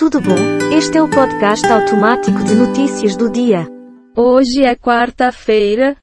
Tudo 0.00 0.18
bom? 0.18 0.34
Este 0.74 0.96
é 0.96 1.02
o 1.02 1.10
podcast 1.10 1.66
automático 1.66 2.42
de 2.42 2.54
notícias 2.54 3.18
do 3.18 3.30
dia. 3.30 3.66
Hoje 4.16 4.64
é 4.64 4.74
quarta-feira, 4.74 5.94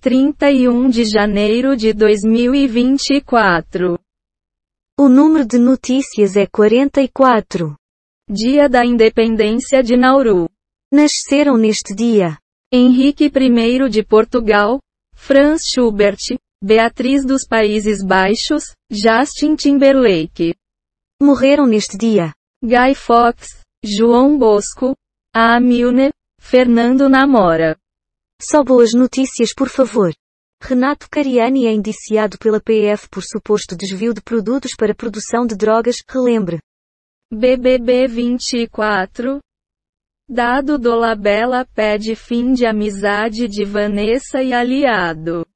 31 0.00 0.88
de 0.88 1.04
janeiro 1.04 1.76
de 1.76 1.92
2024. 1.92 3.98
O 4.96 5.08
número 5.08 5.44
de 5.44 5.58
notícias 5.58 6.36
é 6.36 6.46
44. 6.46 7.74
Dia 8.30 8.68
da 8.68 8.86
Independência 8.86 9.82
de 9.82 9.96
Nauru. 9.96 10.48
Nasceram 10.92 11.56
neste 11.56 11.96
dia 11.96 12.38
Henrique 12.72 13.24
I 13.24 13.88
de 13.90 14.04
Portugal, 14.04 14.78
Franz 15.12 15.62
Schubert, 15.66 16.38
Beatriz 16.62 17.26
dos 17.26 17.44
Países 17.44 18.00
Baixos, 18.00 18.76
Justin 18.88 19.56
Timberlake. 19.56 20.54
Morreram 21.20 21.66
neste 21.66 21.98
dia 21.98 22.32
Guy 22.60 22.92
Fawkes, 22.96 23.60
João 23.84 24.36
Bosco, 24.36 24.92
A. 25.32 25.60
Milner, 25.60 26.12
Fernando 26.40 27.08
Namora. 27.08 27.76
Só 28.42 28.64
boas 28.64 28.92
notícias 28.92 29.54
por 29.54 29.68
favor. 29.68 30.12
Renato 30.60 31.08
Cariani 31.08 31.66
é 31.66 31.72
indiciado 31.72 32.36
pela 32.36 32.60
PF 32.60 33.08
por 33.10 33.22
suposto 33.22 33.76
desvio 33.76 34.12
de 34.12 34.20
produtos 34.20 34.74
para 34.76 34.92
produção 34.92 35.46
de 35.46 35.54
drogas, 35.54 35.98
relembre. 36.08 36.58
BBB 37.32 38.08
24. 38.08 39.38
Dado 40.28 40.80
Dolabella 40.80 41.64
pede 41.64 42.16
fim 42.16 42.52
de 42.52 42.66
amizade 42.66 43.46
de 43.46 43.64
Vanessa 43.64 44.42
e 44.42 44.52
aliado. 44.52 45.46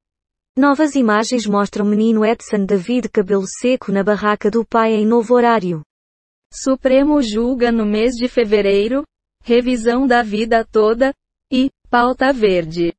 Novas 0.57 0.95
imagens 0.95 1.45
mostram 1.45 1.85
menino 1.85 2.25
Edson 2.25 2.65
David 2.65 3.09
cabelo 3.09 3.43
seco 3.59 3.91
na 3.91 4.03
barraca 4.05 4.49
do 4.49 4.65
pai 4.65 4.93
em 4.93 5.05
novo 5.05 5.33
horário. 5.33 5.83
Supremo 6.55 7.19
julga 7.19 7.71
no 7.71 7.83
mês 7.83 8.13
de 8.13 8.27
fevereiro, 8.27 9.03
revisão 9.43 10.05
da 10.05 10.21
vida 10.21 10.63
toda, 10.63 11.11
e, 11.51 11.71
pauta 11.89 12.31
verde. 12.31 12.93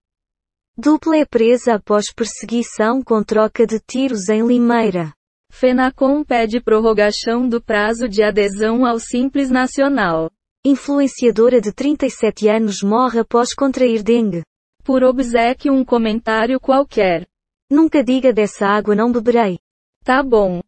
Dupla 0.77 1.19
é 1.19 1.25
presa 1.25 1.75
após 1.75 2.13
perseguição 2.13 3.01
com 3.01 3.23
troca 3.23 3.65
de 3.65 3.79
tiros 3.79 4.29
em 4.29 4.45
Limeira. 4.45 5.13
Fenacom 5.53 6.25
pede 6.25 6.61
prorrogação 6.61 7.49
do 7.49 7.63
prazo 7.63 8.09
de 8.09 8.25
adesão 8.25 8.85
ao 8.85 8.99
Simples 8.99 9.51
Nacional. 9.51 10.29
Influenciadora 10.67 11.61
de 11.61 11.73
37 11.73 12.49
anos 12.49 12.83
morre 12.83 13.21
após 13.21 13.55
contrair 13.55 14.03
dengue. 14.03 14.43
Por 14.83 15.05
obsequio 15.05 15.73
um 15.73 15.85
comentário 15.85 16.59
qualquer. 16.59 17.25
Nunca 17.71 18.03
diga 18.03 18.33
dessa 18.33 18.67
água 18.67 18.97
não 18.97 19.13
beberei. 19.13 19.61
Tá 20.03 20.25
bom. 20.25 20.61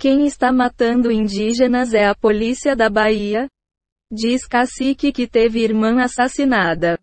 Quem 0.00 0.24
está 0.24 0.50
matando 0.50 1.12
indígenas 1.12 1.92
é 1.92 2.06
a 2.06 2.14
polícia 2.14 2.74
da 2.74 2.88
Bahia, 2.88 3.46
diz 4.10 4.46
cacique 4.46 5.12
que 5.12 5.26
teve 5.26 5.62
irmã 5.62 6.02
assassinada. 6.02 6.98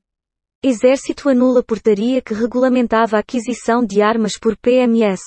Exército 0.63 1.29
anula 1.29 1.63
portaria 1.63 2.23
que 2.23 2.33
regulamentava 2.33 3.15
a 3.15 3.19
aquisição 3.19 3.85
de 3.85 4.01
armas 4.01 4.39
por 4.39 4.57
PMS. 4.57 5.21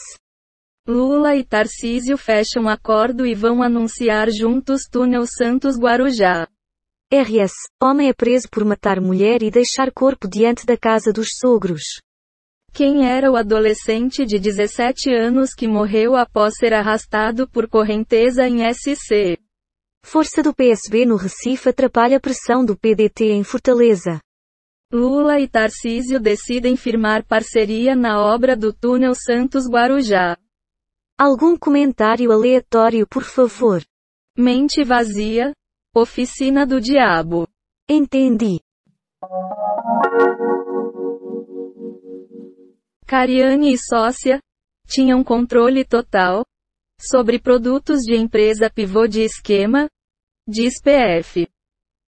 Lula 0.85 1.37
e 1.37 1.45
Tarcísio 1.45 2.19
fecham 2.19 2.69
acordo 2.69 3.25
e 3.25 3.37
vão 3.37 3.63
anunciar 3.63 4.29
juntos 4.33 4.89
túnel 4.91 5.25
Santos 5.25 5.79
Guarujá. 5.79 6.49
RS. 7.13 7.53
Homem 7.81 8.09
é 8.09 8.13
preso 8.13 8.49
por 8.51 8.65
matar 8.65 9.01
mulher 9.01 9.45
e 9.45 9.51
deixar 9.51 9.93
corpo 9.93 10.27
diante 10.27 10.67
da 10.67 10.77
casa 10.77 11.13
dos 11.13 11.29
sogros. 11.39 11.85
Quem 12.73 13.07
era 13.07 13.31
o 13.31 13.37
adolescente 13.37 14.25
de 14.25 14.39
17 14.39 15.13
anos 15.13 15.53
que 15.53 15.67
morreu 15.67 16.17
após 16.17 16.55
ser 16.57 16.73
arrastado 16.73 17.49
por 17.49 17.69
correnteza 17.69 18.49
em 18.49 18.61
SC? 18.73 19.39
Força 20.05 20.43
do 20.43 20.55
PSB 20.55 21.05
no 21.05 21.17
Recife 21.17 21.69
atrapalha 21.69 22.17
a 22.17 22.21
pressão 22.21 22.65
do 22.65 22.77
PDT 22.77 23.33
em 23.33 23.45
Fortaleza. 23.45 24.21
Lula 24.93 25.39
e 25.39 25.47
Tarcísio 25.47 26.19
decidem 26.19 26.77
firmar 26.77 27.25
parceria 27.25 27.95
na 27.95 28.21
obra 28.21 28.57
do 28.57 28.73
túnel 28.73 29.15
Santos 29.15 29.69
Guarujá. 29.69 30.37
Algum 31.19 31.57
comentário 31.57 32.33
aleatório 32.33 33.07
por 33.07 33.23
favor. 33.23 33.83
Mente 34.37 34.83
vazia. 34.83 35.53
Oficina 35.95 36.65
do 36.65 36.81
diabo. 36.81 37.47
Entendi. 37.89 38.61
Cariani 43.11 43.73
e 43.73 43.77
sócia 43.77 44.39
tinham 44.87 45.25
controle 45.25 45.85
total 45.85 46.47
sobre 46.97 47.41
produtos 47.41 48.03
de 48.03 48.15
empresa 48.15 48.71
pivô 48.71 49.09
de 49.09 49.23
esquema, 49.23 49.89
diz 50.47 50.81
PF. 50.81 51.49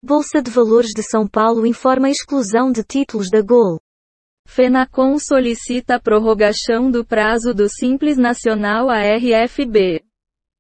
Bolsa 0.05 0.43
de 0.43 0.51
Valores 0.51 0.91
de 0.95 1.01
São 1.01 1.27
Paulo 1.27 1.65
informa 1.65 2.05
a 2.05 2.11
exclusão 2.11 2.71
de 2.71 2.83
títulos 2.83 3.31
da 3.31 3.41
Gol. 3.41 3.79
Fenacom 4.47 5.17
solicita 5.17 5.95
a 5.95 5.99
prorrogação 5.99 6.91
do 6.91 7.03
prazo 7.03 7.51
do 7.51 7.67
Simples 7.67 8.15
Nacional 8.15 8.87
à 8.87 8.99
RFB. 9.01 10.03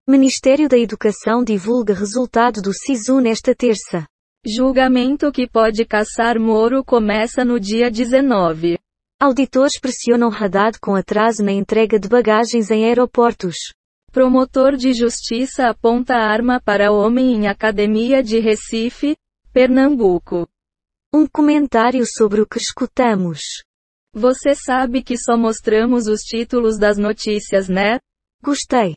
Ministério 0.09 0.67
da 0.67 0.75
Educação 0.75 1.43
divulga 1.43 1.93
resultado 1.93 2.63
do 2.63 2.73
SISU 2.73 3.21
nesta 3.21 3.53
terça. 3.53 4.07
Julgamento 4.43 5.31
que 5.31 5.47
pode 5.47 5.85
caçar 5.85 6.39
Moro 6.39 6.83
começa 6.83 7.45
no 7.45 7.59
dia 7.59 7.91
19. 7.91 8.80
Auditores 9.21 9.79
pressionam 9.79 10.31
Haddad 10.33 10.79
com 10.79 10.95
atraso 10.95 11.43
na 11.43 11.51
entrega 11.51 11.99
de 11.99 12.09
bagagens 12.09 12.71
em 12.71 12.85
aeroportos. 12.85 13.55
Promotor 14.11 14.75
de 14.75 14.93
justiça 14.93 15.67
aponta 15.67 16.15
arma 16.15 16.59
para 16.59 16.91
homem 16.91 17.35
em 17.35 17.47
academia 17.47 18.23
de 18.23 18.39
Recife, 18.39 19.15
Pernambuco. 19.53 20.47
Um 21.13 21.27
comentário 21.27 22.03
sobre 22.03 22.41
o 22.41 22.47
que 22.47 22.57
escutamos. 22.57 23.41
Você 24.11 24.55
sabe 24.55 25.03
que 25.03 25.15
só 25.15 25.37
mostramos 25.37 26.07
os 26.07 26.21
títulos 26.21 26.79
das 26.79 26.97
notícias, 26.97 27.69
né? 27.69 27.99
Gostei. 28.43 28.95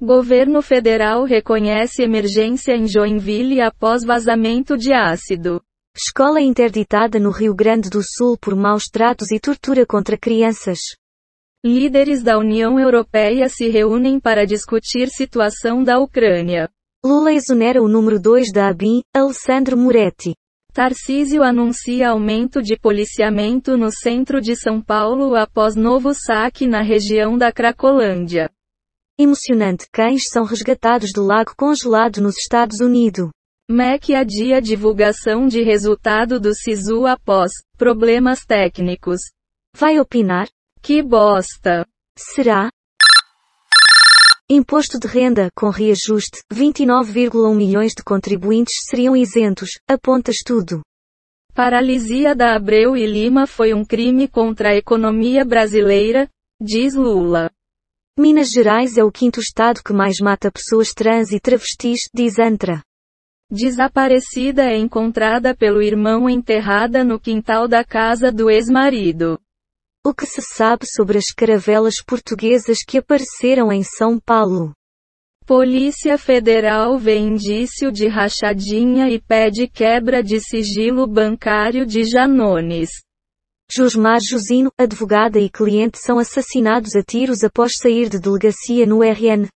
Governo 0.00 0.62
federal 0.62 1.24
reconhece 1.24 2.02
emergência 2.02 2.72
em 2.72 2.88
Joinville 2.88 3.60
após 3.60 4.02
vazamento 4.02 4.78
de 4.78 4.94
ácido. 4.94 5.62
Escola 5.96 6.40
interditada 6.40 7.18
no 7.18 7.30
Rio 7.30 7.52
Grande 7.52 7.90
do 7.90 8.00
Sul 8.00 8.38
por 8.38 8.54
maus 8.54 8.84
tratos 8.84 9.32
e 9.32 9.40
tortura 9.40 9.84
contra 9.84 10.16
crianças. 10.16 10.78
Líderes 11.64 12.22
da 12.22 12.38
União 12.38 12.78
Europeia 12.78 13.48
se 13.48 13.68
reúnem 13.68 14.20
para 14.20 14.46
discutir 14.46 15.08
situação 15.08 15.82
da 15.82 15.98
Ucrânia. 15.98 16.70
Lula 17.04 17.32
exonera 17.32 17.82
o 17.82 17.88
número 17.88 18.20
2 18.20 18.52
da 18.52 18.68
ABIN, 18.68 19.02
Alessandro 19.14 19.76
Moretti. 19.76 20.32
Tarcísio 20.72 21.42
anuncia 21.42 22.10
aumento 22.10 22.62
de 22.62 22.78
policiamento 22.78 23.76
no 23.76 23.90
centro 23.90 24.40
de 24.40 24.54
São 24.54 24.80
Paulo 24.80 25.34
após 25.34 25.74
novo 25.74 26.14
saque 26.14 26.68
na 26.68 26.82
região 26.82 27.36
da 27.36 27.50
Cracolândia. 27.50 28.48
Emocionante, 29.18 29.86
cães 29.92 30.22
são 30.30 30.44
resgatados 30.44 31.12
do 31.12 31.24
lago 31.24 31.52
congelado 31.56 32.20
nos 32.20 32.38
Estados 32.38 32.78
Unidos. 32.78 33.28
MEC 33.72 34.16
adia 34.16 34.60
divulgação 34.60 35.46
de 35.46 35.62
resultado 35.62 36.40
do 36.40 36.52
SISU 36.52 37.06
após 37.06 37.52
problemas 37.78 38.44
técnicos. 38.44 39.20
Vai 39.72 40.00
opinar? 40.00 40.48
Que 40.82 41.00
bosta! 41.00 41.86
Será? 42.18 42.68
Imposto 44.50 44.98
de 44.98 45.06
renda, 45.06 45.50
com 45.54 45.70
reajuste, 45.70 46.42
29,1 46.52 47.54
milhões 47.54 47.92
de 47.96 48.02
contribuintes 48.02 48.74
seriam 48.88 49.16
isentos, 49.16 49.78
aponta 49.86 50.32
estudo. 50.32 50.80
Paralisia 51.54 52.34
da 52.34 52.56
Abreu 52.56 52.96
e 52.96 53.06
Lima 53.06 53.46
foi 53.46 53.72
um 53.72 53.84
crime 53.84 54.26
contra 54.26 54.70
a 54.70 54.76
economia 54.76 55.44
brasileira, 55.44 56.28
diz 56.60 56.96
Lula. 56.96 57.48
Minas 58.18 58.50
Gerais 58.50 58.98
é 58.98 59.04
o 59.04 59.12
quinto 59.12 59.38
estado 59.38 59.80
que 59.80 59.92
mais 59.92 60.18
mata 60.18 60.50
pessoas 60.50 60.92
trans 60.92 61.30
e 61.30 61.38
travestis, 61.38 62.08
diz 62.12 62.36
Antra. 62.36 62.82
Desaparecida 63.52 64.62
é 64.62 64.76
encontrada 64.76 65.56
pelo 65.56 65.82
irmão 65.82 66.30
enterrada 66.30 67.02
no 67.02 67.18
quintal 67.18 67.66
da 67.66 67.82
casa 67.82 68.30
do 68.30 68.48
ex-marido. 68.48 69.40
O 70.06 70.14
que 70.14 70.24
se 70.24 70.40
sabe 70.40 70.86
sobre 70.86 71.18
as 71.18 71.32
caravelas 71.32 71.96
portuguesas 72.00 72.84
que 72.86 72.98
apareceram 72.98 73.72
em 73.72 73.82
São 73.82 74.20
Paulo? 74.20 74.72
Polícia 75.44 76.16
Federal 76.16 76.96
vê 76.96 77.18
indício 77.18 77.90
de 77.90 78.06
rachadinha 78.06 79.10
e 79.10 79.20
pede 79.20 79.66
quebra 79.66 80.22
de 80.22 80.38
sigilo 80.38 81.04
bancário 81.04 81.84
de 81.84 82.04
Janones. 82.04 82.90
Josmar 83.68 84.20
Josino, 84.20 84.70
advogada 84.78 85.40
e 85.40 85.50
cliente 85.50 85.98
são 85.98 86.20
assassinados 86.20 86.94
a 86.94 87.02
tiros 87.02 87.42
após 87.42 87.72
sair 87.76 88.08
de 88.08 88.20
delegacia 88.20 88.86
no 88.86 89.02
RN. 89.02 89.48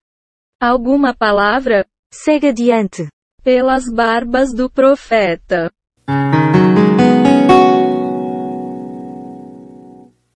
Alguma 0.58 1.14
palavra? 1.14 1.86
Segue 2.10 2.48
adiante 2.48 3.06
pelas 3.42 3.84
barbas 3.92 4.54
do 4.54 4.70
profeta. 4.70 5.70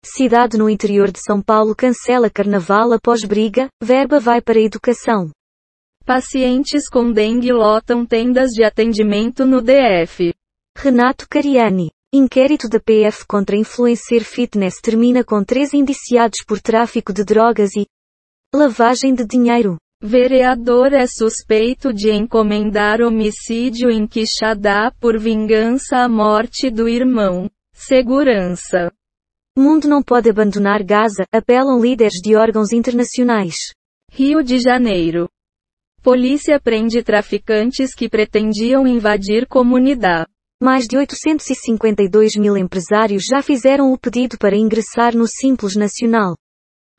Cidade 0.02 0.56
no 0.56 0.68
interior 0.68 1.12
de 1.12 1.20
São 1.20 1.40
Paulo 1.40 1.74
cancela 1.74 2.28
carnaval 2.28 2.92
após 2.92 3.24
briga, 3.24 3.68
verba 3.82 4.18
vai 4.18 4.40
para 4.40 4.60
educação. 4.60 5.30
Pacientes 6.04 6.88
com 6.88 7.12
dengue 7.12 7.52
lotam 7.52 8.06
tendas 8.06 8.50
de 8.50 8.64
atendimento 8.64 9.44
no 9.44 9.60
DF. 9.60 10.32
Renato 10.76 11.28
Cariani. 11.28 11.90
Inquérito 12.12 12.68
da 12.68 12.80
PF 12.80 13.26
contra 13.26 13.56
influencer 13.56 14.24
fitness 14.24 14.80
termina 14.80 15.22
com 15.24 15.44
três 15.44 15.74
indiciados 15.74 16.38
por 16.46 16.60
tráfico 16.60 17.12
de 17.12 17.24
drogas 17.24 17.70
e 17.76 17.86
lavagem 18.54 19.14
de 19.14 19.26
dinheiro. 19.26 19.76
Vereador 20.02 20.92
é 20.92 21.06
suspeito 21.06 21.90
de 21.90 22.12
encomendar 22.12 23.00
homicídio 23.00 23.90
em 23.90 24.06
Quixadá 24.06 24.92
por 25.00 25.18
vingança 25.18 25.96
à 25.96 26.08
morte 26.08 26.70
do 26.70 26.86
irmão. 26.86 27.50
Segurança. 27.72 28.92
Mundo 29.56 29.88
não 29.88 30.02
pode 30.02 30.28
abandonar 30.28 30.82
Gaza, 30.82 31.24
apelam 31.32 31.80
líderes 31.80 32.20
de 32.22 32.36
órgãos 32.36 32.72
internacionais. 32.72 33.56
Rio 34.12 34.42
de 34.42 34.58
Janeiro. 34.58 35.30
Polícia 36.02 36.60
prende 36.60 37.02
traficantes 37.02 37.94
que 37.94 38.06
pretendiam 38.06 38.86
invadir 38.86 39.46
comunidade. 39.46 40.28
Mais 40.62 40.86
de 40.86 40.98
852 40.98 42.36
mil 42.36 42.54
empresários 42.54 43.24
já 43.24 43.42
fizeram 43.42 43.92
o 43.92 43.98
pedido 43.98 44.36
para 44.36 44.56
ingressar 44.56 45.16
no 45.16 45.26
Simples 45.26 45.74
Nacional. 45.74 46.36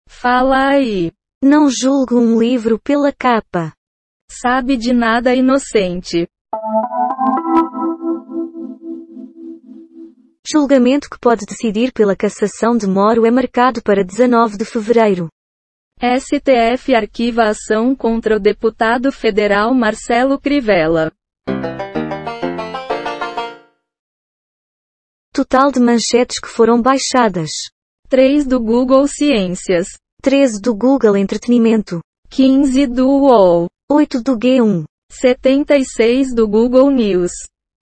Fala 0.10 0.70
aí. 0.70 1.12
Não 1.44 1.70
julgo 1.70 2.20
um 2.20 2.40
livro 2.40 2.80
pela 2.80 3.14
capa. 3.14 3.72
Sabe 4.32 4.76
de 4.76 4.92
nada 4.92 5.36
inocente. 5.36 6.28
Julgamento 10.44 11.08
que 11.08 11.20
pode 11.20 11.46
decidir 11.46 11.94
pela 11.94 12.16
cassação 12.16 12.76
de 12.76 12.88
Moro 12.88 13.24
é 13.24 13.30
marcado 13.30 13.84
para 13.84 14.04
19 14.04 14.58
de 14.58 14.66
fevereiro. 14.66 15.30
STF 16.02 16.96
arquiva 16.96 17.44
ação 17.44 17.96
contra 17.96 18.36
o 18.36 18.40
deputado 18.40 19.12
federal 19.12 19.76
Marcelo 19.76 20.40
Crivella. 20.40 21.12
Total 25.32 25.72
de 25.72 25.80
manchetes 25.80 26.40
que 26.40 26.48
foram 26.48 26.82
baixadas: 26.82 27.70
3 28.10 28.48
do 28.48 28.60
Google 28.60 29.08
Ciências, 29.08 29.88
13 30.22 30.62
do 30.62 30.76
Google 30.76 31.16
Entretenimento, 31.18 32.02
15 32.30 32.88
do 32.88 33.08
UOL, 33.08 33.68
8 33.90 34.22
do 34.22 34.38
G1, 34.38 34.84
76 35.12 36.34
do 36.36 36.48
Google 36.48 36.90
News, 36.92 37.32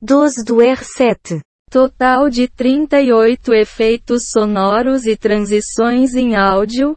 12 0.02 0.44
do 0.44 0.56
R7. 0.58 1.40
Total 1.70 2.30
de 2.30 2.48
38 2.48 3.54
efeitos 3.54 4.30
sonoros 4.32 5.06
e 5.06 5.18
transições 5.18 6.14
em 6.14 6.36
áudio, 6.36 6.96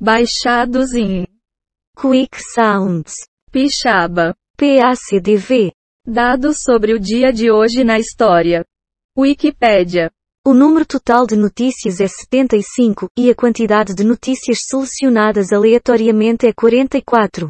baixados 0.00 0.92
em 0.92 1.26
Quick 1.96 2.38
Sounds, 2.54 3.14
Pixaba. 3.50 4.34
PACDV. 4.62 5.72
Dados 6.06 6.62
sobre 6.62 6.94
o 6.94 7.00
dia 7.00 7.32
de 7.32 7.50
hoje 7.50 7.82
na 7.82 7.98
história. 7.98 8.64
Wikipédia. 9.18 10.08
O 10.44 10.52
número 10.52 10.84
total 10.84 11.24
de 11.24 11.36
notícias 11.36 12.00
é 12.00 12.08
75, 12.08 13.06
e 13.16 13.30
a 13.30 13.34
quantidade 13.34 13.94
de 13.94 14.02
notícias 14.02 14.58
selecionadas 14.68 15.52
aleatoriamente 15.52 16.48
é 16.48 16.52
44. 16.52 17.48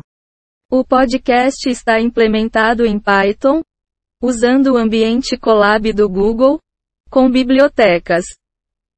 O 0.70 0.84
podcast 0.84 1.70
está 1.70 1.98
implementado 1.98 2.84
em 2.84 3.00
Python, 3.00 3.62
usando 4.22 4.74
o 4.74 4.76
ambiente 4.76 5.38
Colab 5.38 5.90
do 5.94 6.06
Google, 6.06 6.60
com 7.08 7.30
bibliotecas. 7.30 8.24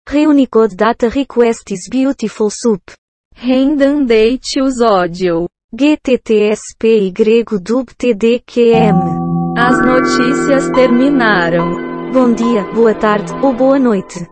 Reunicode 0.09 0.75
Data 0.75 1.09
Request 1.09 1.73
is 1.73 1.89
Beautiful 1.89 2.51
Soup. 2.51 2.83
Redundate 3.37 4.59
audio. 4.83 5.47
GTTSP 5.73 6.99
y 6.99 7.13
dub 7.63 7.87
TDQM. 7.97 9.57
As 9.57 9.79
notícias 9.79 10.69
terminaram. 10.73 11.94
Bom 12.15 12.33
dia, 12.33 12.63
boa 12.73 12.95
tarde 12.95 13.33
ou 13.43 13.53
boa 13.53 13.77
noite. 13.77 14.31